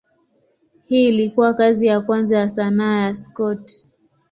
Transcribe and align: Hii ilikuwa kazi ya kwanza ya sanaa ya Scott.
Hii 0.83 1.09
ilikuwa 1.09 1.53
kazi 1.53 1.87
ya 1.87 2.01
kwanza 2.01 2.37
ya 2.37 2.49
sanaa 2.49 2.99
ya 3.01 3.15
Scott. 3.15 3.71